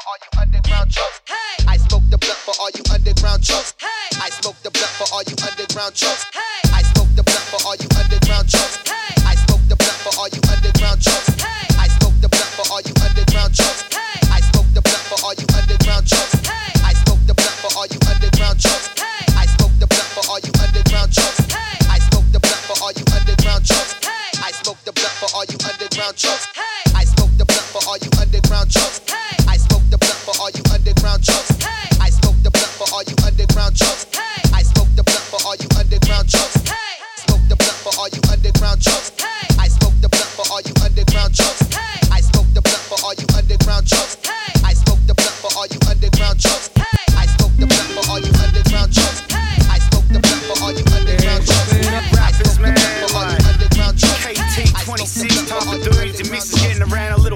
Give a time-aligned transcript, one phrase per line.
[0.00, 1.20] for all you underground chumps.
[1.68, 3.74] I smoke the blunt for all you underground chumps.
[4.16, 6.24] I smoke the blunt for all you underground chumps.
[6.72, 8.78] I smoke the blunt for all you underground chumps.
[9.26, 11.36] I smoke the blunt for all you underground chumps.
[11.76, 13.84] I smoke the blunt for all you underground chumps.
[14.30, 16.32] I smoke the blunt for all you underground chumps.
[16.80, 18.88] I smoke the blunt for all you underground chumps.
[19.36, 21.40] I smoke the blunt for all you underground chumps.
[21.92, 23.92] I smoke the blunt for all you underground chumps.
[24.40, 26.48] I smoke the blunt for all you underground chumps.
[26.56, 26.89] I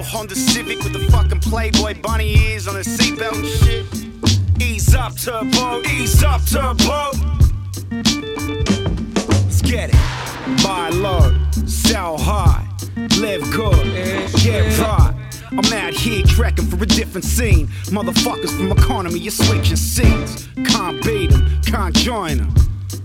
[0.05, 4.61] Honda Civic with the fucking Playboy bunny ears on her seatbelt and shit.
[4.61, 7.11] Ease up, turbo, ease up, turbo.
[9.43, 10.63] Let's get it.
[10.63, 12.67] Buy low, sell high,
[13.19, 13.85] live good,
[14.41, 15.13] get right.
[15.51, 17.67] I'm out here trekking for a different scene.
[17.85, 20.47] Motherfuckers from economy you're switching seats.
[20.67, 22.53] Can't beat 'em, can't join 'em.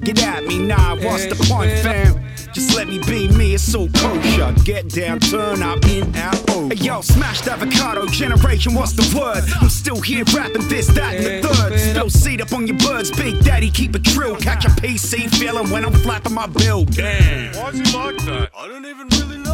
[0.03, 2.21] Get at me now, what's the point, fam?
[2.53, 4.53] Just let me be me, it's so kosher.
[4.65, 6.75] Get down, turn up, in, out, over.
[6.75, 9.45] Hey, yo, smashed avocado generation, what's the word?
[9.61, 11.79] I'm still here rapping this, that, and the third.
[11.79, 14.37] Spill seat up on your birds, Big Daddy, keep it trill.
[14.37, 16.85] Catch a PC feeling when I'm flapping my bill.
[16.85, 17.55] Damn.
[17.55, 18.51] Why's he like that?
[18.57, 19.50] I don't even really know.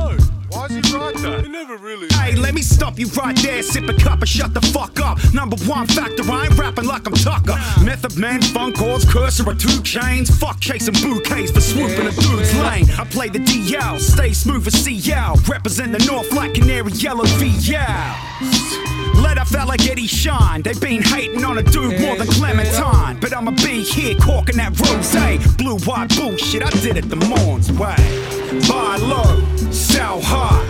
[0.57, 3.63] Hey, let me stop you right there.
[3.63, 5.19] Sip a cup and shut the fuck up.
[5.35, 7.57] Number one factor, I ain't rapping like I'm Tucker.
[7.85, 10.31] Method Man, funk calls, cursor, or two chains.
[10.39, 12.89] Fuck chasing bouquets for swooping a dude's lane.
[12.99, 15.37] I play the DL, stay smooth as CL.
[15.47, 19.23] Represent the North like Canary Yellow VL.
[19.23, 20.63] Let up felt like Eddie Shine.
[20.63, 23.19] They been hating on a dude more than Clementine.
[23.21, 25.57] But I'ma be here corking that rose.
[25.57, 28.36] Blue white bullshit, I did it the morn's way.
[28.69, 29.43] Buy low,
[29.73, 30.63] sell high,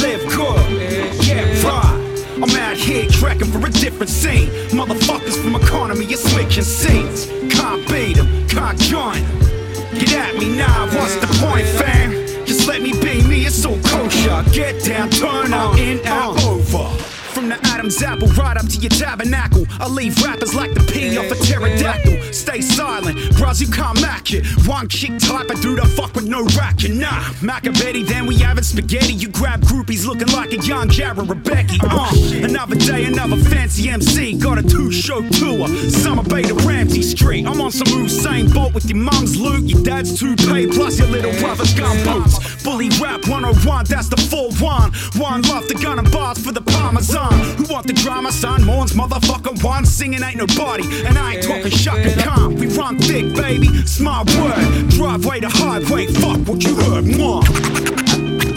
[0.00, 2.02] live good, get right.
[2.36, 4.48] I'm out here trekking for a different scene.
[4.70, 7.26] Motherfuckers from economy are switching seats.
[7.50, 9.38] Can't beat 'em, can't join 'em.
[9.98, 12.12] Get at me now, what's the point, fam?
[12.46, 14.44] Just let me be me, it's so kosher.
[14.52, 17.05] Get down, turn up, in, out, over.
[17.46, 19.66] From the Adam's apple right up to your tabernacle.
[19.78, 22.32] I leave rappers like the P off a pterodactyl.
[22.32, 24.44] Stay silent, bros, you can't match it.
[24.66, 26.96] One chick type, I do the fuck with no racket.
[26.96, 29.12] Nah, Machiavelli, then we having spaghetti.
[29.12, 31.74] You grab groupies looking like a young Jared Rebecca.
[31.82, 32.10] Uh,
[32.42, 34.36] another day, another fancy MC.
[34.40, 35.68] Got a two show tour.
[35.88, 37.46] Summer Bay to Ramsey Street.
[37.46, 41.32] I'm on some Usain Bolt with your mum's loot, your dad's toupee, plus your little
[41.38, 42.64] brother's gun boots.
[42.64, 44.92] Bully rap 101, that's the full one.
[45.16, 47.35] One love, the gun and bars for the Parmesan.
[47.58, 48.64] Who want the drama, son?
[48.64, 49.84] Mourns motherfucker one.
[49.84, 52.54] Singing ain't nobody, and I ain't talking Chaka Khan.
[52.56, 53.68] We run thick, baby.
[53.86, 54.88] Smart word.
[54.90, 56.06] Driveway to highway.
[56.06, 57.04] Fuck what you heard.
[57.04, 57.42] Mwah.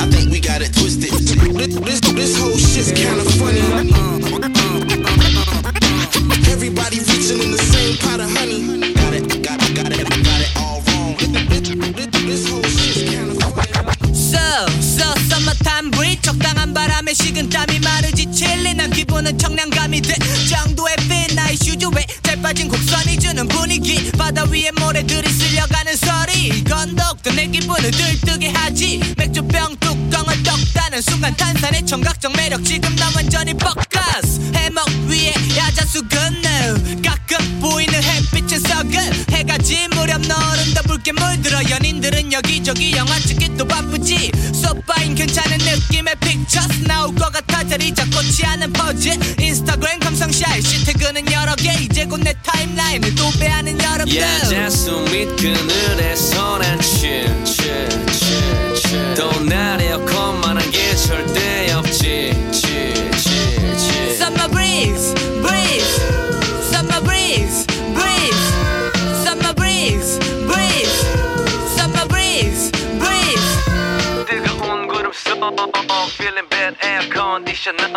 [0.01, 1.12] I think we got it twisted.
[1.12, 3.62] This, this, this whole shit's kinda funny.
[6.51, 8.94] Everybody reaching in the same pot of honey.
[8.94, 11.16] Got it, got it, got it, got it all wrong.
[11.95, 14.13] This, this whole shit's kinda funny.
[14.13, 15.38] So, so, summertime
[15.99, 20.15] breeze 적당한 바람에 식은 땀이 마르지 칠리 난 기분은 청량감이 돼.
[20.49, 24.11] 정도의 빛 나의 슈즈 에 잘 빠진 곡선이 주는 분위기.
[24.11, 26.63] 바다 위에 모래들이 쓸려가는 소리.
[26.63, 29.01] 건덕도 내 기분을 들뜨게 하지.
[29.17, 32.63] 맥주병 뚜껑을 떡다는 순간 탄산의 청각적 매력.
[32.63, 34.39] 지금 난 완전히 뻑가스.
[34.55, 36.49] 해먹 위에 야자수 건너
[37.03, 40.73] 가끔 보이는 햇빛은 썩은 해가 진 무렵 너는
[41.09, 41.59] 더 붉게 물들어.
[41.69, 44.31] 연인들은 여기저기 영화 찍기 또 바쁘지.
[44.53, 47.67] 소파인 괜찮은 느낌의 픽처스 나올 것 같아.
[47.67, 49.17] 자리 잡고치 않은 퍼즐.
[49.39, 51.73] 인스타그램 감성샷 시태그는 여러 개.
[51.81, 54.21] 이제 곧 내 타임라인을 도배하는 여러분들.
[54.21, 56.78] 야자수 밑 그늘에 선한
[77.58, 77.90] conditioner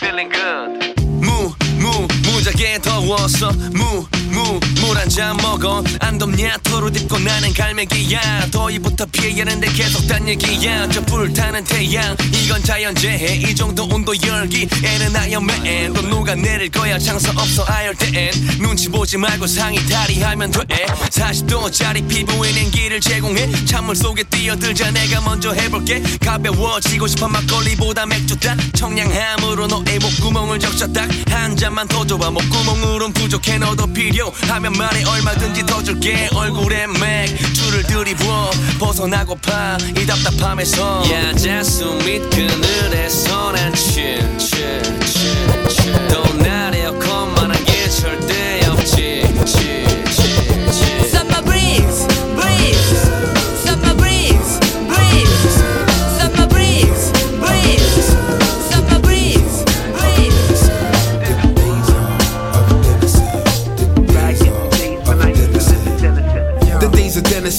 [0.00, 4.58] feeling good 무, 무, 무지하게 더워서 무, 무,
[4.89, 5.83] 물 한 잔 먹어.
[5.99, 8.47] 안 덥냐 토로 딥고 나는 갈매기야.
[8.51, 10.89] 더위부터 피해야는데 계속 딴 얘기야.
[10.89, 13.35] 저 불타는 태양 이건 자연재해.
[13.37, 15.93] 이 정도 온도 열기 애는 아이언맨.
[15.93, 16.97] 또 누가 내릴 거야?
[16.97, 18.31] 장사 없어 아열대엔
[18.61, 20.85] 눈치 보지 말고 상의 다리 하면 돼.
[20.87, 23.47] 40도짜리 피부에 냉기를 제공해.
[23.65, 26.01] 찬물 속에 뛰어들자 내가 먼저 해볼게.
[26.25, 32.31] 가벼워지고 싶어 막걸리보다 맥주다 청량함으로 너의 목구멍을 적셔 딱 한 잔만 더 줘봐.
[32.31, 33.57] 목구멍으론 부족해.
[33.59, 36.29] 너도 필요하면 말해 얼마든지 더 줄게.
[36.33, 38.49] 얼굴에 맥주를 들이부어
[38.79, 41.03] 벗어나고파 이 답답함에서.
[41.11, 44.88] 야자수 밑 그늘에 서 난 chill chill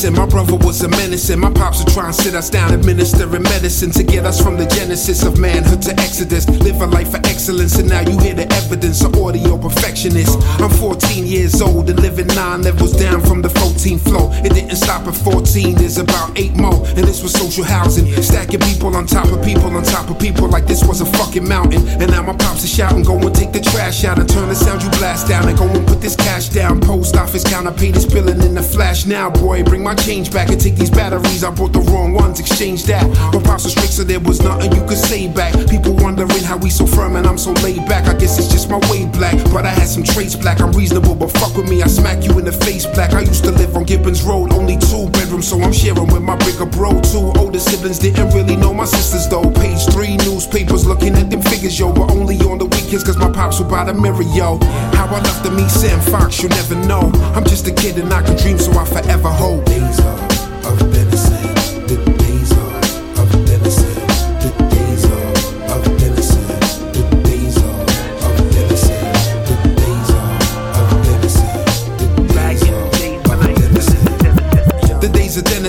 [0.03, 2.73] days my brother was a menace, and my pops would try and sit us down,
[2.73, 6.49] administering medicine to get us from the genesis of manhood to exodus.
[6.49, 10.39] Live a life of excellence, and now you hear the evidence of audio perfectionist.
[10.61, 14.31] I'm 14 years old and living nine levels down from the 14th floor.
[14.45, 18.07] It didn't stop at 14, there's about eight more, and this was social housing.
[18.23, 21.47] Stacking people on top of people on top of people like this was a fucking
[21.47, 21.87] mountain.
[22.01, 24.55] And now my pops are shouting, go and take the trash out and turn the
[24.55, 26.81] sound you blast down and go and put this cash down.
[26.81, 29.63] Post office counter, pay this billing in the flash now, boy.
[29.63, 31.43] Bring my change back and take these batteries.
[31.43, 33.07] I bought the wrong ones, exchange that.
[33.33, 35.53] My pops was strict, so there was nothing you could say back.
[35.69, 38.07] People wondering how we so firm and I'm so laid back.
[38.07, 40.61] I guess it's just my way black, but I had some traits black.
[40.61, 43.13] I'm reasonable, but fuck with me, I smack you in the face black.
[43.15, 46.37] I used to live on Gibbons Road, only two bedrooms, so I'm sharing with my
[46.37, 47.01] bigger bro.
[47.01, 49.51] Two older siblings didn't really know my sisters though.
[49.51, 53.31] Page three newspapers looking at them figures, yo, but only on the weekends, cause my
[53.31, 54.59] pops would buy the mirror, yo.
[54.95, 57.11] How I love to meet Sam Fox, you'll never know.
[57.35, 59.80] I'm just a kid and I can dream, so I forever hope.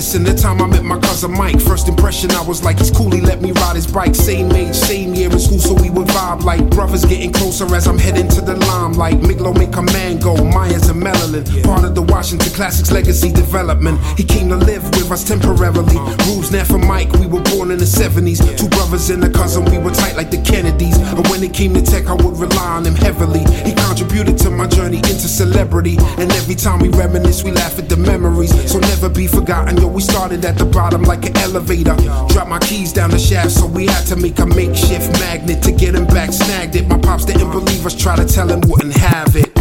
[0.02, 1.60] Denison, the time I met my cousin Mike.
[1.60, 4.16] First impression, I was like, he's cool, he let me ride his bike.
[4.16, 6.01] Same age, same year in school, so we would
[6.38, 9.20] vibe like brothers getting closer as I'm heading to the limelight.
[9.20, 11.44] Miglo make a man go, Myers and Mellon.
[11.64, 14.00] Part of the Washington Classics legacy development.
[14.18, 15.98] He came to live with us temporarily.
[15.98, 16.32] Uh-huh.
[16.32, 18.40] Rules now for Mike, we were born in the 70s.
[18.58, 20.98] Two brothers and a cousin, we were tight like the Kennedys.
[21.14, 23.44] But when it came to tech, I would rely on him heavily.
[23.66, 25.98] He contributed to my journey into celebrity.
[25.98, 26.22] Uh-huh.
[26.22, 28.52] And every time we reminisce, we laugh at the memories.
[28.72, 31.96] So never be forgotten, yo, we started at the bottom like an elevator.
[32.30, 35.72] Dropped my keys down the shaft, so we had to make a makeshift magnet to
[35.72, 36.21] get him back.
[36.30, 36.88] Snagged it.
[36.88, 39.52] My pops didn't believe us, try to tell him wouldn't have it.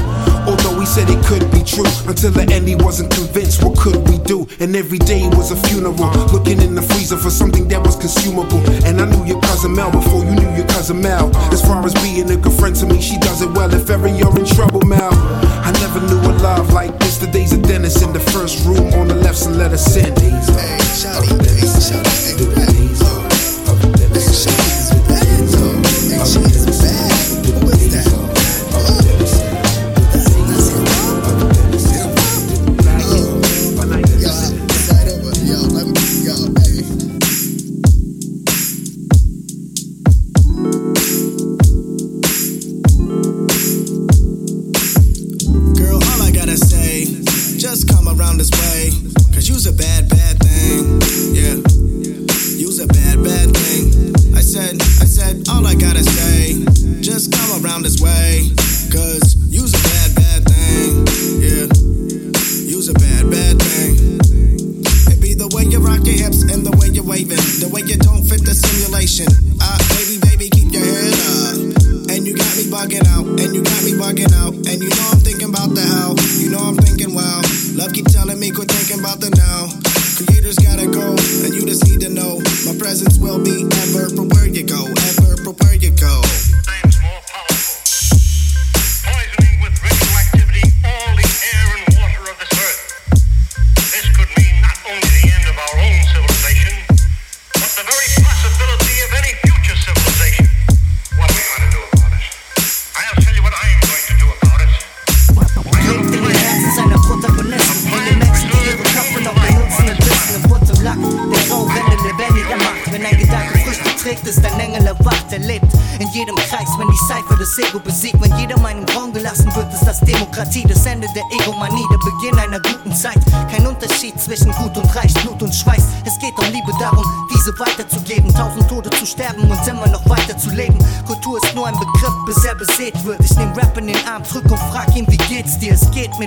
[0.46, 3.64] Although he said it could be true, until the end he wasn't convinced.
[3.64, 4.46] What could we do?
[4.60, 6.12] And every day was a funeral.
[6.32, 8.60] Looking in the freezer for something that was consumable.
[8.84, 11.34] And I knew your cousin Mel before you knew your cousin Mel.
[11.52, 13.72] As far as being a good friend to me, she does it well.
[13.72, 15.14] If ever you're in trouble, Mel.
[15.64, 17.18] I never knew a love like this.
[17.18, 20.12] The days of Dennis in the first room on the left, so let us in.
[20.16, 20.30] Hey,
[20.98, 23.20] shawty, hey, shawty, hey, hey, hey, shawty's
[24.14, 24.79] bad, oh,
[26.20, 26.59] hey, she's bad.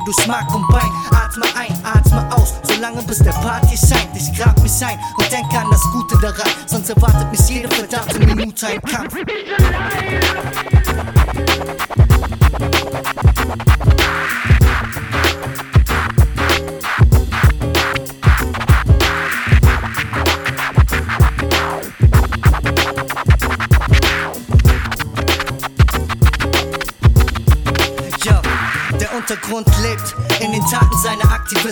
[0.06, 0.92] Durch Mark und Bein.
[1.12, 4.10] Atme ein, atme aus, solange bis der Party scheint.
[4.16, 7.43] Ich grab mich ein und denke an das Gute daran, sonst erwartet mich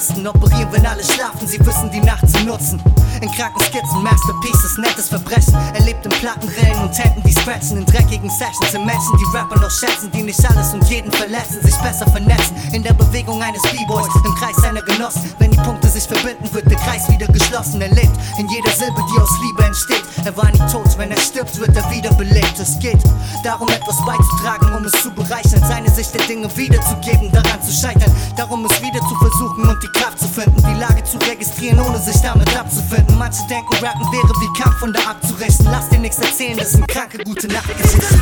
[0.01, 0.27] Aktivisten.
[0.27, 2.81] Operieren, wenn alle schlafen, sie wissen die Nacht zu nutzen.
[3.21, 5.53] In kranken Skizzen, Masterpieces, nettes Verbrechen.
[5.75, 7.77] Erlebt in Plattenrillen und Händen, die scratchen.
[7.77, 11.61] In dreckigen Sessions sind Menschen, die Rapper noch schätzen, die nicht alles und jeden verletzen,
[11.61, 12.55] sich besser vernetzen.
[12.73, 15.21] In der Bewegung eines B-Boys, im Kreis seiner Genossen.
[15.37, 17.81] Wenn die Punkte sich verbinden, wird der Kreis wieder geschlossen.
[17.81, 20.03] Er lebt in jeder Silbe, die aus Liebe entsteht.
[20.25, 22.59] Er war nie tot, wenn er stirbt, wird er wiederbelebt.
[22.59, 23.01] Es geht
[23.43, 25.63] darum, etwas beizutragen, um es zu bereichern.
[25.67, 28.11] Seine Sicht der Dinge wiederzugeben, daran zu scheitern.
[28.35, 31.99] Darum es wieder zu versuchen und die Kraft zu finden, die Lage zu registrieren, ohne
[31.99, 33.17] sich damit abzufinden.
[33.17, 35.67] Manche denken, Rappen wäre wie Kampf von da abzurechnen.
[35.71, 38.21] Lass dir nichts erzählen, das sind kranke gute Nachtgeschichten.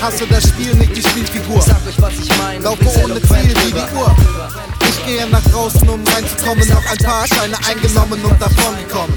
[0.00, 1.62] Hast du das Spiel nicht die Spielfigur?
[1.62, 2.62] Sag euch, was ich meine.
[2.62, 4.14] Laufe ohne Ziel wie die Uhr.
[4.88, 6.68] Ich gehe nach draußen, um reinzukommen.
[6.68, 9.16] Noch ein paar Scheine eingenommen und davongekommen.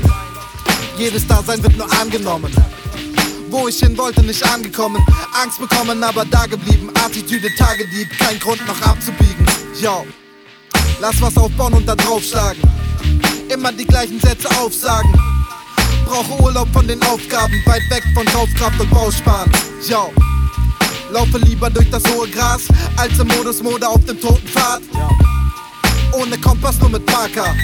[0.97, 2.51] Jedes Dasein wird nur angenommen.
[3.49, 5.05] Wo ich hin wollte, nicht angekommen.
[5.41, 6.89] Angst bekommen, aber da geblieben.
[7.03, 9.45] Attitüde Tagedieb, kein Grund noch abzubiegen.
[9.81, 10.05] Yo,
[11.01, 12.61] lass was aufbauen und da draufschlagen.
[13.49, 15.11] Immer die gleichen Sätze aufsagen.
[16.05, 19.51] Brauche Urlaub von den Aufgaben, weit weg von Kaufkraft und Bausparen.
[19.87, 20.11] Yo,
[21.11, 22.63] laufe lieber durch das hohe Gras,
[22.97, 24.81] als im Modus Mode auf dem toten Pfad.
[26.13, 27.55] Ohne Kompass, nur mit Parker.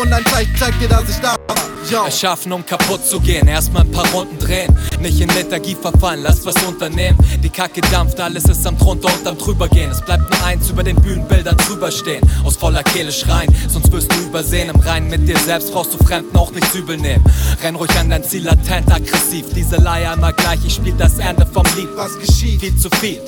[0.00, 1.71] Und ein Zeichen zeigt dir, dass ich da war.
[1.90, 3.48] Erschaffen, um kaputt zu gehen.
[3.48, 4.76] Erstmal ein paar Runden drehen.
[5.00, 7.18] Nicht in Lethargie verfallen, lasst was unternehmen.
[7.42, 9.90] Die Kacke dampft, alles ist am drunter und am drüber gehen.
[9.90, 12.22] Es bleibt nur eins über den Bühnenbildern drüber stehen.
[12.44, 14.70] Aus voller Kehle schreien, sonst wirst du übersehen.
[14.70, 17.24] Im Reinen mit dir selbst brauchst du Fremden auch nichts übel nehmen.
[17.62, 19.46] Renn ruhig an dein Ziel, latent aggressiv.
[19.54, 21.88] Diese Leier immer gleich, ich spiel das Ende vom Lied.
[21.96, 22.60] Was geschieht?
[22.60, 23.20] Viel zu viel.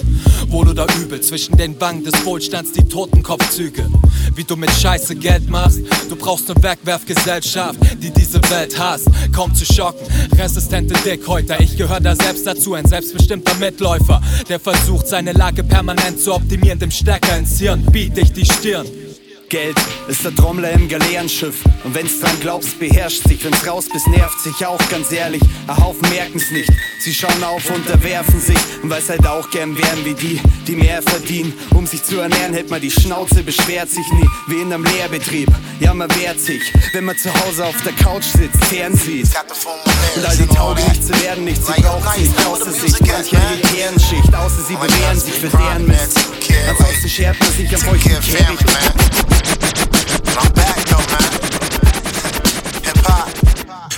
[0.48, 3.86] Wohl oder übel, zwischen den Wangen des Wohlstands die Totenkopfzüge.
[4.34, 9.08] Wie du mit Scheiße Geld machst, du brauchst eine Wegwerfgesellschaft, die diese Welt hasst.
[9.32, 10.06] Kaum zu schocken,
[10.38, 11.60] resistente Dickhäuter.
[11.60, 16.78] Ich gehöre da selbst dazu, ein selbstbestimmter Mitläufer, der versucht, seine Lage permanent zu optimieren.
[16.78, 18.86] Dem Stecker ins Hirn biete ich die Stirn.
[19.48, 19.76] Geld
[20.08, 21.56] ist der Trommler im Galeerenschiff.
[21.84, 23.44] Und wenn's dran glaubst, beherrscht sich.
[23.44, 25.42] Wenn's raus bist, nervt sich auch ganz ehrlich.
[25.66, 26.70] Ein Haufen merken's nicht.
[27.00, 28.58] Sie schauen auf, unterwerfen sich.
[28.82, 31.52] Und weil's halt auch gern wären wie die, die mehr verdienen.
[31.74, 34.28] Um sich zu ernähren, hält man die Schnauze, beschwert sich nie.
[34.48, 35.48] Wie in einem Lehrbetrieb.
[35.80, 36.72] Ja, man wehrt sich.
[36.92, 39.28] Wenn man zu Hause auf der Couch sitzt, Fernsieht.
[40.16, 41.66] Und all die Taugen nicht zu werden, nichts.
[41.66, 43.00] Sie braucht's nicht außer sich.
[43.00, 46.18] Manche elitären Schicht, außer sie bewähren sich für deren Mist.
[46.68, 49.23] Ansonsten schert man sich am feuchten Kehricht.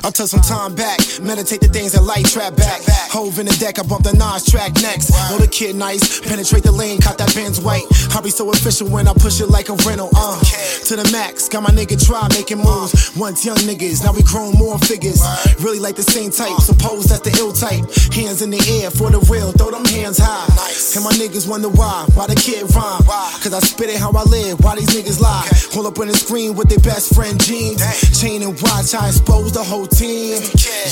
[0.06, 2.80] I'll take some time back, meditate the things that light trap back.
[3.10, 5.10] Hove in the deck, I bump the Nas track next.
[5.10, 7.82] Know the kid nice, penetrate the lane, caught that Benz white.
[8.14, 10.38] I be so official when I push it like a rental, uh.
[10.86, 13.18] To the max, got my nigga try making moves.
[13.18, 15.18] Once young niggas, now we grown more figures.
[15.58, 17.82] Really like the same type, suppose that's the ill type.
[18.14, 20.46] Hands in the air for the real, throw them hands high.
[20.94, 23.02] And my niggas wonder why, why the kid rhyme.
[23.42, 25.50] Cause I spit it how I live, why these niggas lie.
[25.74, 27.82] Hold up on the screen with their best friend jeans.
[28.14, 30.36] Chain and watch, I expose the whole team.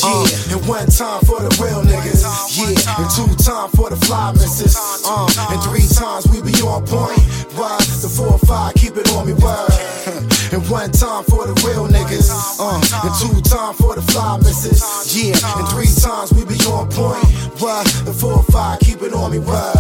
[0.01, 2.25] Yeah, and one time for the real niggas.
[2.57, 4.77] Yeah, and two time for the fly misses.
[5.05, 7.21] Uh, and three times we be on point.
[7.53, 7.77] Why?
[8.01, 9.69] The four or five keep it on me, word.
[10.53, 12.31] And one time for the real niggas.
[12.61, 14.81] Uh, and two time for the fly misses.
[15.11, 17.27] Yeah, and three times we be on point.
[17.59, 17.83] Why?
[18.05, 19.75] The four or five keep it on me, word.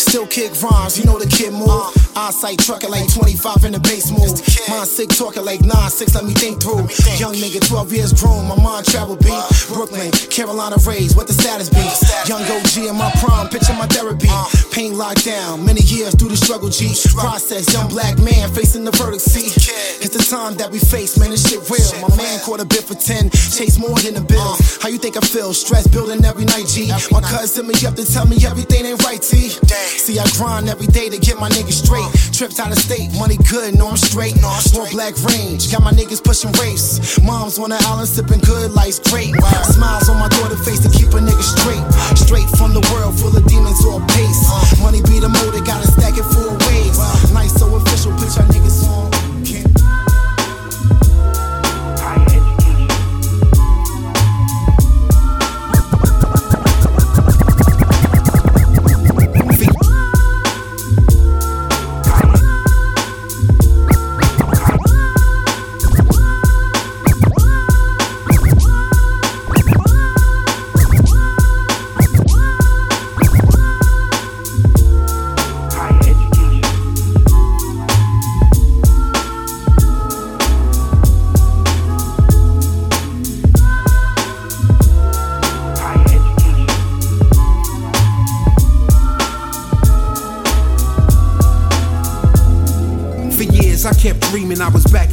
[0.00, 1.68] Still kick rhymes, you know the kid move.
[2.16, 4.38] Eyesight trucking like 25 in the base move.
[4.70, 6.86] Mind sick talking like 9-6, let me think through.
[7.18, 9.44] Young nigga, 12 years grown, my mind travel beat.
[9.68, 11.84] Brooklyn, Carolina raised, what the status be?
[12.24, 14.32] Young OG in my prime, picture my therapy.
[14.72, 16.96] Pain locked down, many years through the struggle, G.
[17.12, 19.52] Process, young black man facing the verdict, see.
[20.00, 21.92] It's the time that we face, man, this shit real.
[22.00, 24.56] My man caught a bit for 10, chase more than a bill.
[24.80, 25.52] How you think I feel?
[25.52, 26.88] Stress building every night, G.
[27.12, 29.50] My cousin me up to tell me everything ain't right, T.
[30.00, 32.08] See, I grind every day to get my niggas straight.
[32.32, 34.40] Trips out of state, money good, know I'm straight.
[34.40, 37.20] More black range, got my niggas pushing race.
[37.20, 39.34] Moms on the island sipping good, life's great.
[39.68, 41.84] Smiles on my daughter face to keep a nigga straight.
[42.16, 44.40] Straight from the world full of demons or pace.
[44.80, 46.96] Money be the motor, gotta stack it four ways.
[47.32, 48.63] Nice, so official, put your niggas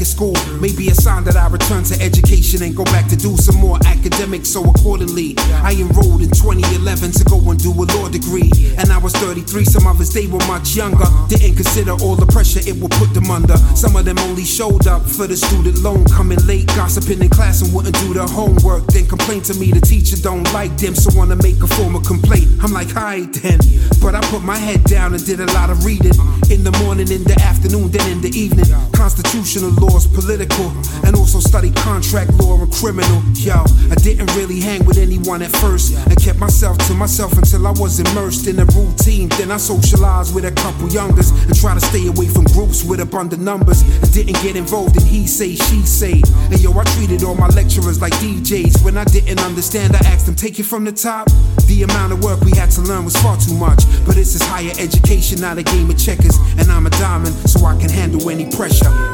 [0.01, 0.34] at school.
[0.60, 3.77] Maybe a sign that I return to education and go back to do some more
[3.86, 4.50] academics.
[4.50, 8.51] So accordingly, I enrolled in 2011 to go and do a law degree.
[8.77, 11.05] And I was 33, some others they were much younger.
[11.29, 13.55] Didn't consider all the pressure it would put them under.
[13.77, 17.62] Some of them only showed up for the student loan, coming late, gossiping in class
[17.62, 18.86] and wouldn't do their homework.
[18.88, 22.50] Then complain to me the teacher don't like them, so wanna make a formal complaint.
[22.63, 23.60] I'm like, hi then.
[24.01, 26.17] But I put my head down and did a lot of reading.
[26.51, 28.67] In the morning, in the afternoon, then in the evening.
[28.91, 30.67] Constitutional laws, political,
[31.08, 33.24] and also studied contract law and criminal.
[33.39, 35.96] Yo, I didn't really hang with anyone at first.
[36.12, 39.29] I kept myself to myself until I was immersed in a routine.
[39.39, 43.00] Then I socialized with a couple youngers and try to stay away from groups with
[43.00, 43.81] abundant numbers.
[44.03, 46.22] I didn't get involved in he say, she say.
[46.51, 48.84] And yo, I treated all my lecturers like DJs.
[48.84, 51.31] When I didn't understand, I asked them, take it from the top.
[51.72, 53.88] The amount of work we had to learn was far too much.
[54.05, 56.40] But this is higher education, not a game of checkers.
[56.57, 59.11] And I'm a diamond, so I can handle any pressure.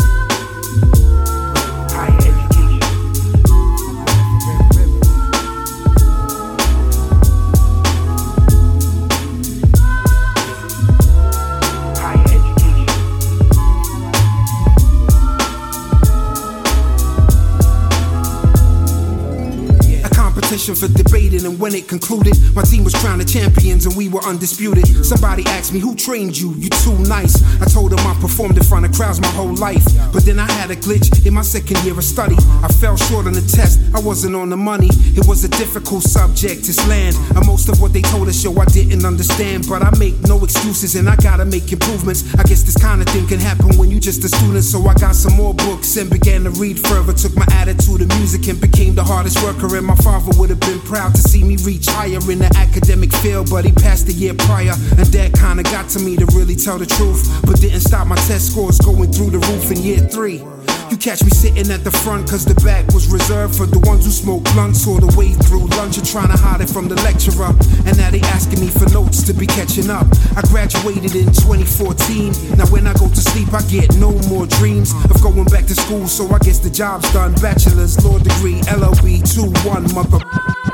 [20.76, 24.24] For debating, and when it concluded, my team was crowned the champions and we were
[24.24, 24.86] undisputed.
[25.06, 26.54] Somebody asked me, Who trained you?
[26.56, 27.42] You too nice.
[27.62, 29.86] I told them I performed in front of crowds my whole life.
[30.12, 32.36] But then I had a glitch in my second year of study.
[32.64, 34.90] I fell short on the test, I wasn't on the money.
[35.16, 37.16] It was a difficult subject, it's land.
[37.36, 39.68] And most of what they told us, yo, I didn't understand.
[39.70, 42.24] But I make no excuses and I gotta make improvements.
[42.36, 44.64] I guess this kind of thing can happen when you just a student.
[44.64, 47.14] So I got some more books and began to read further.
[47.14, 49.76] Took my attitude to music and became the hardest worker.
[49.76, 53.14] And my father would have been proud to see me reach higher in the academic
[53.16, 53.50] field.
[53.50, 56.78] But he passed the year prior, and that kinda got to me to really tell
[56.78, 57.28] the truth.
[57.46, 60.44] But didn't stop my test scores going through the roof in year three.
[60.90, 64.06] You catch me sitting at the front, cause the back was reserved for the ones
[64.06, 66.96] who smoke blunts all the way through lunch and trying to hide it from the
[67.04, 67.52] lecturer.
[67.84, 70.08] And now they asking me for notes to be catching up.
[70.38, 72.56] I graduated in 2014.
[72.56, 75.76] Now when I go to sleep, I get no more dreams of going back to
[75.76, 77.36] school, so I guess the job's done.
[77.36, 80.67] Bachelor's, law degree, LLB, 2 1, mother.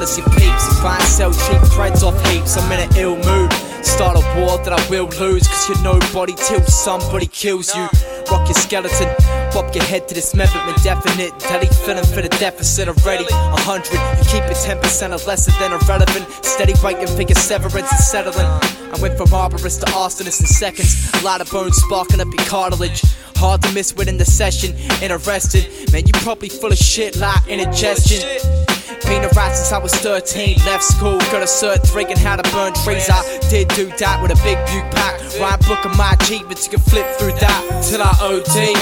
[0.00, 0.64] Your peeps.
[0.64, 2.56] You buy and sell cheap threads off heaps.
[2.56, 3.52] I'm in an ill mood.
[3.84, 7.82] Start a war that I will lose, cause you're nobody till somebody kills you.
[8.30, 9.08] Rock your skeleton,
[9.52, 11.38] bop your head to this method, indefinite.
[11.40, 13.26] Telly feeling for the deficit already.
[13.30, 14.80] A hundred, you keep it 10%
[15.12, 16.26] or lesser than irrelevant.
[16.44, 18.46] Steady writing figure severance and settling.
[18.46, 21.10] I went from arborist to arsonist in seconds.
[21.20, 23.02] A lot of bones sparking up your cartilage.
[23.36, 24.76] Hard to miss within the session.
[25.02, 28.69] Interested, man, you probably full of shit like indigestion.
[29.06, 32.74] Been around since I was 13, left school, got a cert thinking how to burn
[32.82, 33.06] trees.
[33.06, 35.22] I did do that with a big buke pack.
[35.38, 38.74] Rhyme book of my achievements, you can flip through that till I OD.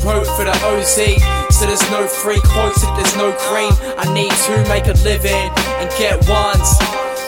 [0.00, 0.96] Wrote for the OZ,
[1.52, 3.72] so there's no free quotes if there's no cream.
[4.00, 6.80] I need to make a living and get ones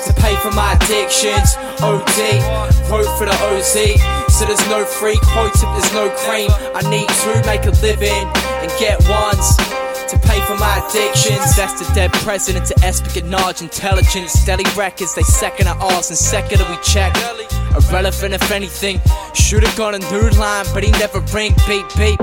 [0.09, 1.53] to pay for my addictions.
[1.85, 2.17] OD,
[2.89, 3.77] wrote for the OZ,
[4.33, 6.49] so there's no free quotes if there's no cream.
[6.73, 8.25] I need to make a living
[8.65, 9.53] and get ones
[10.09, 11.57] to pay for my addictions.
[11.57, 14.45] That's the dead president to espionage intelligence.
[14.45, 17.17] Daily records, they second at ours and second we check.
[17.75, 19.01] Irrelevant if anything.
[19.35, 21.55] Should've gone a new line, but he never ring.
[21.67, 22.19] Beep, beep.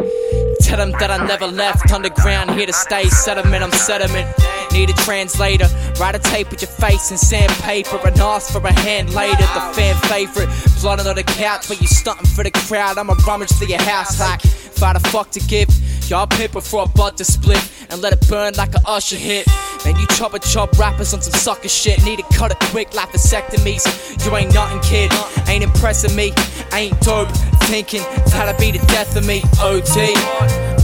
[0.62, 3.06] Tell him that I never left underground, here to stay.
[3.10, 4.28] Settlement, I'm sediment.
[4.72, 5.68] Need a translator.
[6.00, 9.38] Write a tape with your face and sandpaper and ask for a hand later.
[9.38, 10.50] The fan favorite.
[10.82, 12.98] Blood on the couch where you stunting for the crowd.
[12.98, 15.70] I'ma rummage through your house like if a fuck to give.
[16.10, 19.48] Y'all pay before a bud to split and let it burn like a usher hit.
[19.86, 22.04] Man, you chop a chop rappers on some sucker shit.
[22.04, 23.86] Need to cut it quick like vasectomies.
[24.26, 25.12] You ain't nothing, kid.
[25.48, 26.34] Ain't impressing me.
[26.74, 27.30] Ain't dope.
[27.70, 29.42] Thinking that'll be the death of me.
[29.60, 30.14] OT.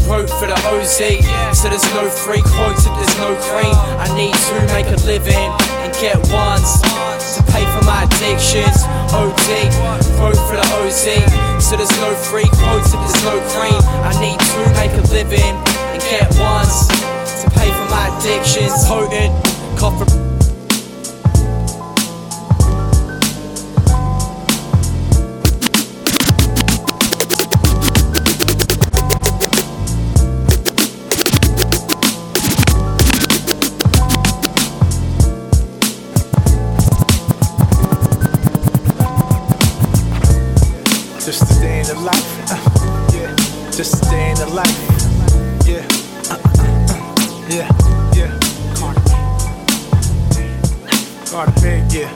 [0.10, 1.22] Wrote for the OZ.
[1.54, 3.76] So there's no free quotes if there's no cream.
[4.02, 5.50] I need to make a living
[5.86, 6.82] and get ones
[7.36, 8.82] to pay for my addictions.
[9.13, 9.70] OT.
[10.18, 11.06] Wrote for the OZ.
[11.62, 13.80] So there's no free quotes if there's no cream.
[14.02, 15.54] I need to make a living
[15.94, 16.88] and get ones
[17.44, 18.74] to pay for my addictions.
[18.88, 19.30] Potent,
[19.78, 20.29] cough
[41.62, 42.52] A in the life.
[42.52, 42.58] Uh,
[43.13, 43.36] yeah.
[43.72, 44.38] Just a day in.
[45.65, 45.86] Yeah.
[46.30, 47.00] Uh, uh, uh,
[47.50, 47.67] yeah.
[48.15, 48.32] Yeah.
[48.76, 49.02] Carter.
[51.30, 52.10] Carter Big, yeah.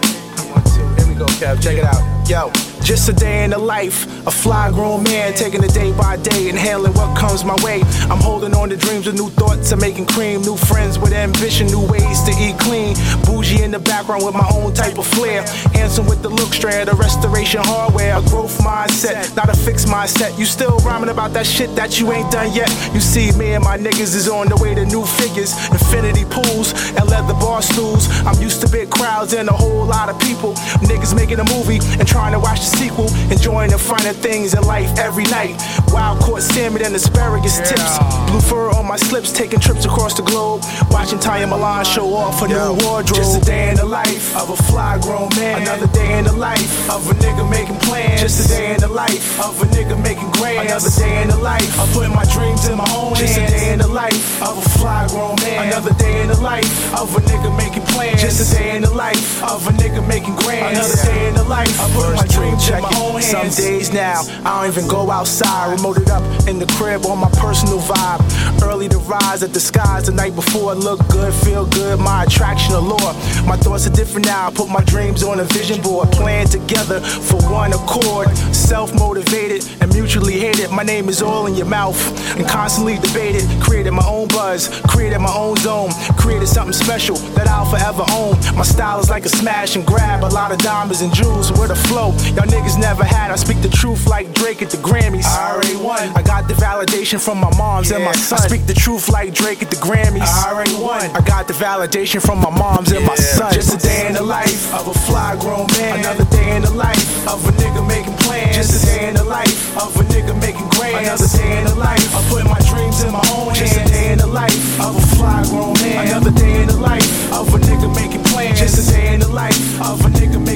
[0.51, 0.87] One, two.
[0.95, 1.61] Here we go, Kev.
[1.61, 2.29] Check it out.
[2.29, 2.62] Yo.
[2.83, 6.49] Just a day in the life, a fly grown man taking it day by day,
[6.49, 7.81] inhaling what comes my way.
[8.11, 11.67] I'm holding on to dreams of new thoughts of making cream, new friends with ambition,
[11.67, 12.95] new ways to eat clean.
[13.23, 15.43] Bougie in the background with my own type of flair.
[15.73, 20.37] Handsome with the look straight, a restoration hardware, a growth mindset, not a fixed mindset.
[20.37, 22.69] You still rhyming about that shit that you ain't done yet.
[22.93, 26.73] You see, me and my niggas is on the way to new figures, infinity pools,
[26.99, 28.09] and leather bar stools.
[28.27, 30.53] I'm used to big crowds and a whole lot of people.
[30.83, 34.63] Niggas making a movie and trying to watch the sequel, enjoying the finer things in
[34.63, 35.55] life every night.
[35.91, 37.97] Wild caught salmon and asparagus tips.
[38.29, 40.61] Blue fur on my slips, taking trips across the globe.
[40.89, 43.17] Watching Tanya Milan show off a new wardrobe.
[43.17, 45.61] Just a day in the life of a fly grown man.
[45.61, 48.21] Another day in the life of a nigga making plans.
[48.21, 50.69] Just a day in the life of a nigga making grams.
[50.69, 53.51] Another day in the life of putting my dreams in my own Just hands.
[53.51, 55.67] a day in the life of a fly grown man.
[55.67, 58.21] Another day in the life of a nigga making plans.
[58.21, 60.77] Just a day in the life of a nigga making grams.
[60.77, 63.25] Another day in the life of putting my dreams own hands.
[63.25, 65.77] Some days now, I don't even go outside.
[65.77, 68.21] Remoted up in the crib on my personal vibe.
[68.63, 70.75] Early to rise at the skies the night before.
[70.75, 73.13] Look good, feel good, my attraction allure.
[73.45, 74.47] My thoughts are different now.
[74.47, 76.11] I put my dreams on a vision board.
[76.11, 78.29] Playing together for one accord.
[78.53, 80.71] Self motivated and mutually hated.
[80.71, 81.97] My name is all in your mouth
[82.37, 83.43] and constantly debated.
[83.61, 85.91] Created my own buzz, created my own zone.
[86.17, 88.37] Created something special that I'll forever own.
[88.55, 90.23] My style is like a smash and grab.
[90.23, 91.51] A lot of diamonds and jewels.
[91.51, 93.31] Where the flow y'all niggas never had.
[93.31, 95.25] I speak the truth like Drake at the Grammys.
[95.25, 96.03] I already won.
[96.15, 98.39] I got the validation from my moms and my son.
[98.43, 100.21] I speak the truth like Drake at the Grammys.
[100.21, 101.09] I already won.
[101.17, 103.53] I got the validation from my moms and my son.
[103.53, 105.99] Just a day in the life of a fly grown man.
[105.99, 108.55] Another day in the life of a nigga making plans.
[108.55, 111.07] Just a day in the life of a nigga making grams.
[111.07, 113.59] Another day in the life of putting my dreams in my own hands.
[113.59, 116.07] Just a day in the life of a fly grown man.
[116.07, 118.59] Another day in the life of a nigga making plans.
[118.59, 120.52] Just a day in the life of a nigga making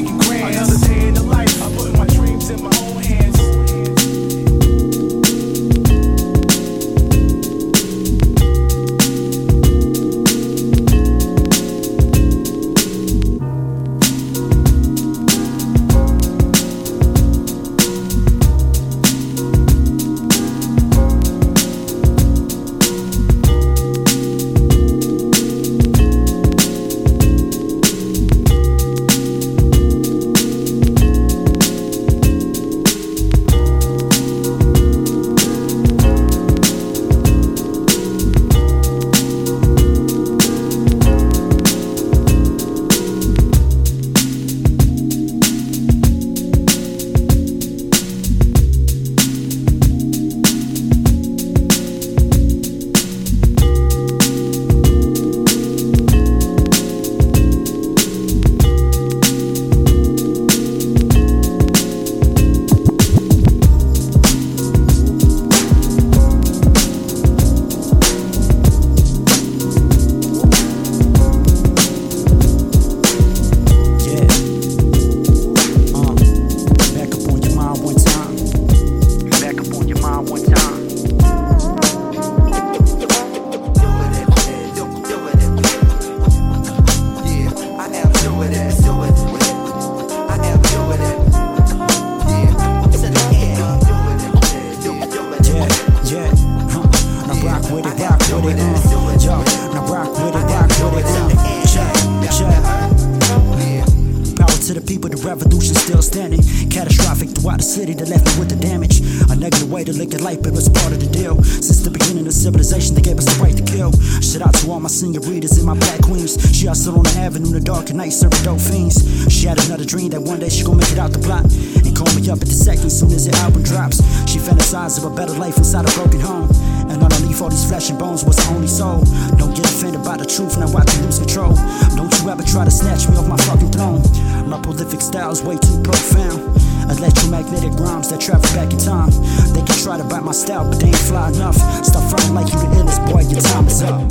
[107.78, 109.06] city that left me with the damage.
[109.30, 111.38] A negative way to look at life, but it was part of the deal.
[111.46, 113.94] Since the beginning of civilization, they gave us the right to kill.
[114.18, 116.42] Shout out to all my senoritas and my black queens.
[116.58, 118.98] She hustled on the avenue in the dark at night, serving dope fiends.
[119.30, 121.46] She had another dream that one day she gon' make it out the block
[121.86, 124.02] and call me up at the second soon as the album drops.
[124.26, 126.50] She fantasized of a better life inside a broken home.
[126.90, 129.06] And underneath all these flesh and bones was the only soul.
[129.38, 131.54] Don't get offended by the truth, now watch you lose control.
[131.94, 134.02] Don't you ever try to snatch me off my fucking throne.
[134.50, 136.42] My prolific style is way too profound.
[136.90, 139.12] Electromagnetic rhymes that travel back in time.
[139.54, 141.58] They can try to bite my style, but they ain't fly enough.
[141.84, 144.02] Stop fronting like you the illest boy, your time is up.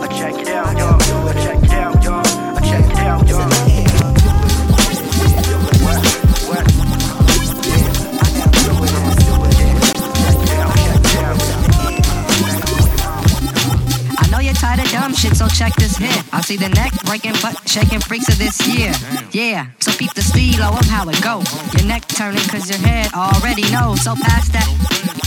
[0.00, 0.88] I check yo.
[0.88, 2.98] I check
[15.08, 16.27] dumb shit, so check this hit.
[16.48, 18.94] See the neck breaking, butt shaking freaks of this year.
[19.32, 21.44] Yeah, so peep the stilo of how it go.
[21.76, 24.00] Your neck turning cause your head already knows.
[24.04, 24.64] So pass that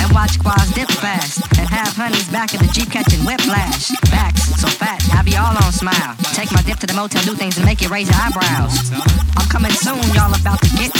[0.01, 1.45] and watch quads dip fast.
[1.59, 3.93] And have honeys back in the Jeep catching whiplash.
[4.09, 6.13] Backs so fat, have you all on smile.
[6.37, 8.93] Take my dip to the motel, do things and make it raise your eyebrows.
[9.37, 10.93] I'm coming soon, y'all about to get.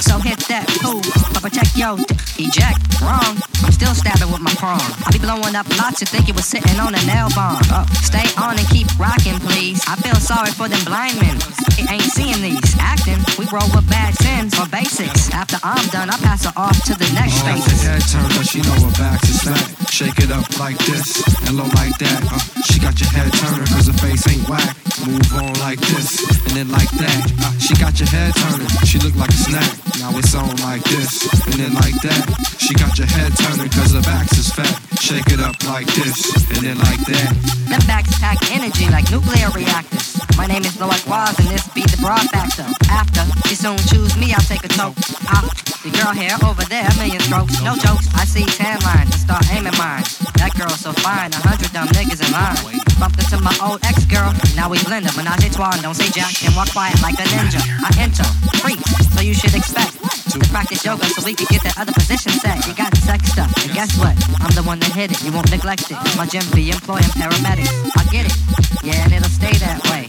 [0.00, 1.02] So hit that pool,
[1.34, 1.98] but protect yo.
[2.38, 3.36] Eject, wrong.
[3.66, 4.80] I'm still stabbing with my prong.
[5.04, 7.58] I be blowing up lots, you think it was sitting on a nail bomb.
[7.68, 9.82] Uh, stay on and keep rocking, please.
[9.90, 11.36] I feel sorry for them blind men.
[11.76, 12.62] They ain't seeing these.
[12.78, 15.28] Acting, we roll with bad sins or basics.
[15.34, 17.66] After I'm done, I pass her off to the next Oh, phase.
[17.66, 19.66] the head turn, but she know her back is fat.
[20.00, 22.24] Shake it up like this and low like that.
[22.32, 24.89] Uh, she got your head turning cause her face ain't whack.
[25.06, 27.32] Move on like this and then like that.
[27.38, 29.70] Uh, she got your head turning, she look like a snack.
[30.02, 32.26] Now it's on like this and then like that.
[32.58, 34.74] She got your head turning cause her back's is fat.
[34.98, 37.30] Shake it up like this and then like that.
[37.70, 40.18] Them backs pack energy like nuclear reactors.
[40.36, 42.66] My name is Loic Waz and this be the broad factor.
[42.90, 44.98] After she soon choose me, I'll take a toke.
[45.30, 45.46] Ah,
[45.84, 48.10] the girl here over there, million strokes, no jokes.
[48.14, 50.04] I see tan lines and start aiming mine.
[50.40, 52.80] That girl so fine, a hundred dumb niggas in line.
[52.98, 55.12] Bumped into my old ex girl, now we blend her.
[55.16, 57.60] Menage a trois, don't say jack and walk quiet like a ninja.
[57.82, 58.24] I enter,
[58.60, 58.80] freak,
[59.14, 62.66] so you should expect to practice yoga so we can get that other position set.
[62.66, 64.14] You got sex stuff, and guess what?
[64.38, 65.98] I'm the one that hit it, you won't neglect it.
[66.16, 67.72] My gym be employing paramedics.
[67.98, 68.36] I get it,
[68.84, 70.06] yeah, and it'll stay that way.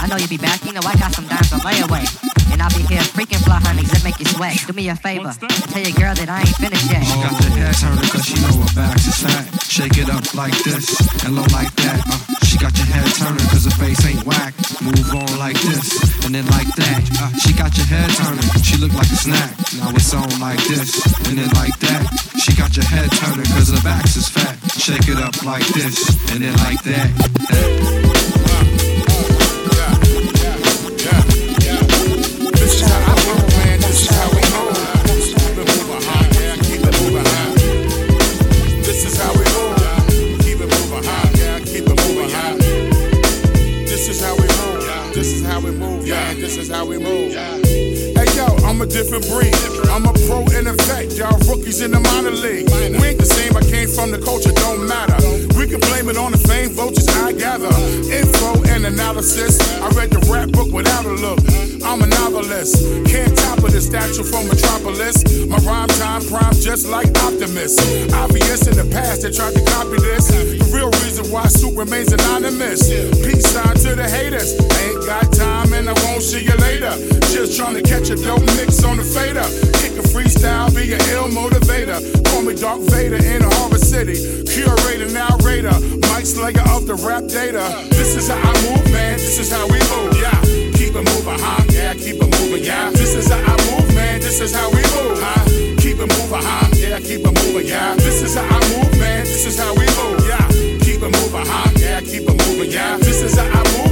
[0.00, 2.04] I know you'll be back, you know I got some dimes to lay away.
[2.50, 4.56] And I'll be here freaking fly honeys that make you sweat.
[4.66, 5.34] Do me a favor,
[5.68, 7.04] tell your girl that I ain't finished yet.
[7.04, 9.44] She got your head turning cause she know her back is fat.
[9.68, 12.00] Shake it up like this and low like that.
[12.08, 14.54] Uh, she got your head turning cause her face ain't whack.
[14.80, 17.04] Move on like this and then like that.
[17.20, 17.86] Uh, she got your
[18.98, 19.50] like a snack.
[19.78, 22.02] Now it's on like this and then like that.
[22.42, 24.56] She got your head turning cause her back is fat.
[24.72, 27.08] Shake it up like this and then like that.
[27.48, 28.37] This
[49.08, 49.54] different breed.
[49.88, 51.16] I'm a pro in effect.
[51.16, 52.68] Y'all rookies in the minor league.
[52.68, 53.56] We ain't the same.
[53.56, 54.52] I came from the culture.
[54.52, 55.16] Don't matter.
[55.56, 57.72] We can blame it on the fame vultures I gather.
[58.12, 59.56] Info and analysis.
[59.80, 61.40] I read the rap book without a look.
[61.82, 62.84] I'm a novelist.
[63.08, 65.24] Can't top of the statue from Metropolis.
[65.48, 67.80] My rhyme time prime just like Optimus.
[68.12, 70.28] Obvious in the past they tried to copy this.
[70.28, 72.84] The real reason why Soup remains anonymous.
[73.24, 74.52] Peace sign to the haters.
[74.52, 76.92] Ain't got time and I won't see you later.
[77.32, 79.46] Just trying to catch a dope mix on the fader.
[79.80, 81.96] Kick a freestyle, be an ill motivator.
[82.28, 84.44] Call me Dark Vader in Harbor City.
[84.44, 85.72] Curator, narrator.
[86.12, 87.64] Mike Slayer of the rap data.
[87.88, 89.16] This is how I move, man.
[89.16, 90.12] This is how we move.
[90.20, 90.36] Yeah.
[90.76, 91.64] Keep it moving, huh?
[91.72, 92.90] Yeah, keep it moving, yeah.
[92.90, 94.20] This is how I move, man.
[94.20, 95.44] This is how we move, huh?
[95.80, 96.68] Keep it moving, huh?
[96.76, 97.96] Yeah, keep it moving, yeah.
[97.96, 99.24] This is how I move, man.
[99.24, 100.44] This is how we move, yeah.
[100.84, 101.70] Keep it moving, huh?
[101.80, 102.98] Yeah, keep it moving, yeah.
[102.98, 103.87] This is how I move.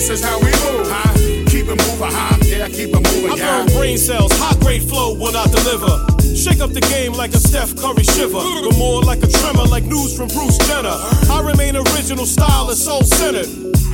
[0.00, 1.12] This is how we move, huh?
[1.52, 2.38] Keep it moving, huh?
[2.46, 3.66] Yeah, keep it moving, I yeah.
[3.66, 5.92] burn brain cells, high grade flow when I deliver.
[6.34, 9.84] Shake up the game like a Steph Curry shiver, but more like a tremor, like
[9.84, 10.96] news from Bruce Jenner.
[11.28, 13.44] I remain original style and soul centered.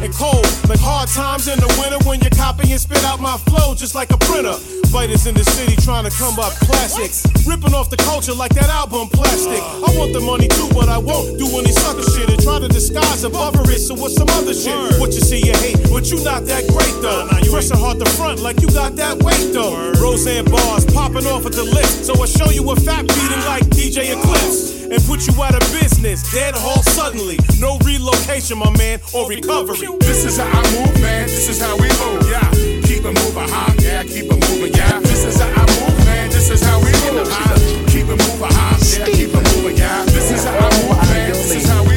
[0.02, 3.36] And cold, like hard times in the winter when you copy and spit out my
[3.48, 4.54] flow just like a printer.
[4.92, 7.24] Fighters in the city trying to come up classics.
[7.46, 9.58] Ripping off the culture like that album plastic.
[9.58, 12.68] I want the money too, but I won't do any sucker shit and try to
[12.68, 13.80] disguise above it.
[13.80, 15.00] So what's some other shit?
[15.00, 17.26] What you see, you hate, but you not that great though.
[17.56, 19.95] Fresh and hard to front like you got that weight though.
[20.16, 23.64] Roseanne bars popping off at the lips, so I show you a fat beating like
[23.68, 27.36] DJ Eclipse and put you out of business, dead halt suddenly.
[27.60, 29.76] No relocation, my man, or recovery.
[30.00, 31.28] This is how I move, man.
[31.28, 32.48] This is how we move, yeah.
[32.88, 33.74] Keep it moving, huh?
[33.78, 35.00] Yeah, keep it moving, yeah.
[35.00, 36.30] This is how I move, man.
[36.30, 37.52] This is how we move, huh?
[37.92, 38.76] Keep it moving, huh?
[38.96, 40.02] Yeah, keep it moving, yeah.
[40.06, 41.28] This is how I move, man.
[41.28, 41.95] This is how we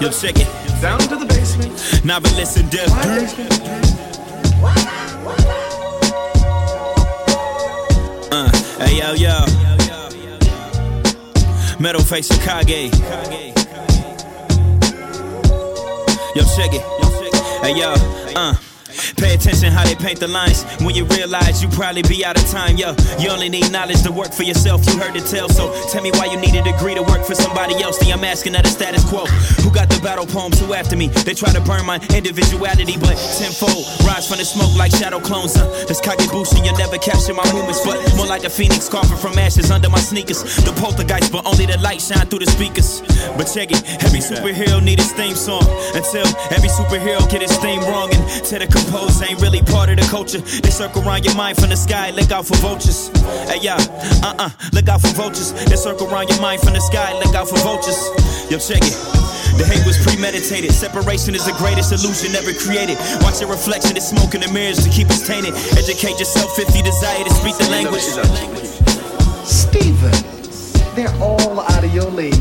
[0.00, 0.48] Yo, check it.
[0.80, 2.04] Down to the basement.
[2.06, 2.88] Now but listen, Dev.
[8.32, 9.44] Uh, hey yo yo.
[11.78, 12.90] Metal face Kage.
[16.34, 16.82] Yo, check it.
[17.62, 17.92] Hey yo,
[18.36, 18.54] uh.
[19.20, 20.64] Pay attention how they paint the lines.
[20.80, 22.96] When you realize you probably be out of time, yo.
[23.20, 24.80] You only need knowledge to work for yourself.
[24.88, 27.34] You heard the tale, so tell me why you need a degree to work for
[27.34, 27.98] somebody else.
[27.98, 29.26] The I'm asking of the status quo.
[29.60, 30.58] Who got the battle poems?
[30.58, 31.08] Who after me?
[31.28, 35.54] They try to burn my individuality, but tenfold rise from the smoke like shadow clones.
[35.54, 39.38] Uh, that's Kagebushi, you'll never capture my movements, but more like a phoenix carving from
[39.38, 40.42] ashes under my sneakers.
[40.64, 43.04] The poltergeist, but only the light shine through the speakers.
[43.36, 46.24] But check it, every superhero need his theme song until
[46.56, 48.66] every superhero get his theme wrong and to the
[49.10, 50.38] compose ain't really part of the culture.
[50.38, 53.08] They circle around your mind from the sky, look out for vultures.
[53.48, 53.76] Hey, yeah,
[54.22, 55.52] uh uh, look out for vultures.
[55.52, 57.98] They circle around your mind from the sky, look out for vultures.
[58.50, 58.96] Yo, check it.
[59.58, 60.72] The hate was premeditated.
[60.72, 62.96] Separation is the greatest illusion ever created.
[63.20, 65.54] Watch your reflection, it's smoke in the mirrors to keep us tainted.
[65.76, 68.06] Educate yourself if you desire to speak the language.
[69.44, 70.14] Steven,
[70.94, 72.40] they're all out of your league.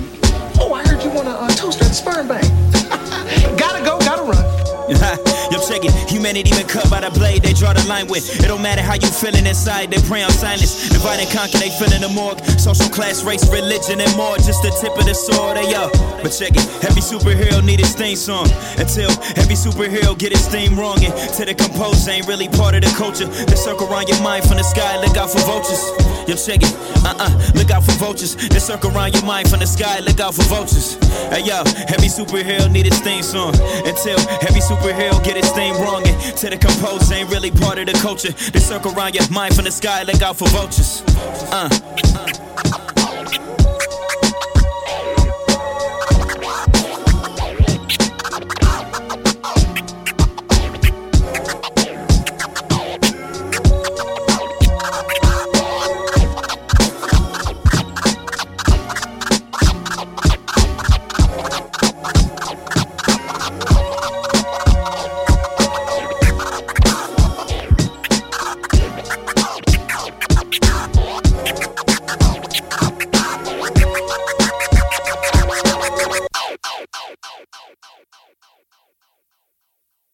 [0.61, 2.47] Oh, I heard you wanna uh, toast that sperm bank.
[3.59, 5.25] gotta go, gotta run.
[5.69, 5.93] Check it.
[6.09, 8.25] Humanity been cut by the blade they draw the line with.
[8.41, 10.89] It don't matter how you feeling inside, they prey on silence.
[10.89, 12.41] Divide and conquer, they feeling the morgue.
[12.57, 14.33] Social class, race, religion, and more.
[14.41, 15.93] Just the tip of the sword, they yo.
[16.25, 16.65] But check it.
[16.81, 18.49] Every superhero need his theme song.
[18.81, 20.97] Until every superhero get his theme wrong.
[21.05, 23.29] And to the compose ain't really part of the culture.
[23.29, 25.85] They circle around your mind from the sky, look out for vultures.
[26.25, 26.73] Yo, check it.
[27.05, 28.33] Uh uh, look out for vultures.
[28.33, 30.97] They circle around your mind from the sky, look out for vultures.
[31.29, 31.61] Hey yo,
[31.93, 33.53] every superhero need his theme song.
[33.85, 36.07] Until every superhero get his theme wrong.
[36.07, 38.31] And to the compose ain't really part of the culture.
[38.31, 41.03] They circle around your mind from the sky, look out for vultures.
[41.51, 42.68] Uh.